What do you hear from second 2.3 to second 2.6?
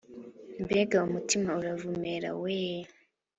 we